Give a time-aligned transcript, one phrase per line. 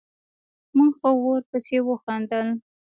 [0.75, 2.47] موږ ښه ورپسې وخندل.